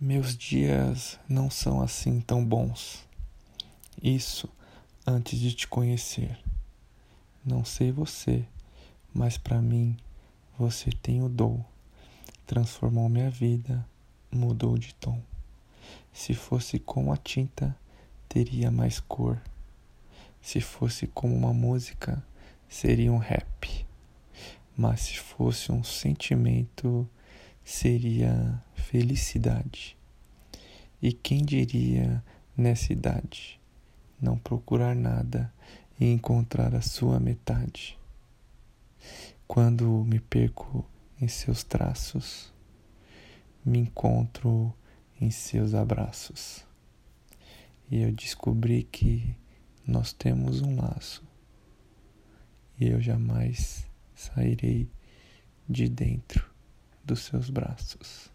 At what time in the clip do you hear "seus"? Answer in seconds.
41.28-41.64, 45.30-45.74, 57.20-57.50